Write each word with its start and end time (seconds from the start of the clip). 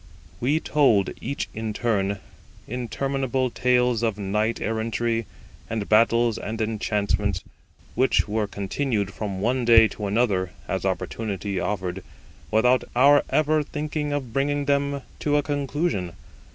We 0.39 0.59
told, 0.59 1.11
each 1.21 1.47
in 1.53 1.73
turn, 1.73 2.17
interminable 2.67 3.51
tales 3.51 4.01
of 4.01 4.17
knight 4.17 4.59
errantry 4.59 5.27
and 5.69 5.87
battles 5.87 6.39
and 6.39 6.59
enchantments, 6.59 7.43
which 7.93 8.27
were 8.27 8.47
continued 8.47 9.13
from 9.13 9.41
one 9.41 9.63
day 9.63 9.87
to 9.89 10.07
another 10.07 10.53
as 10.67 10.85
opportunity 10.85 11.59
offered, 11.59 12.03
without 12.49 12.83
our 12.95 13.23
ever 13.29 13.61
thinking 13.61 14.11
of 14.11 14.33
bringing 14.33 14.65
them 14.65 15.03
to 15.19 15.37
a 15.37 15.43
conclusion. 15.43 16.13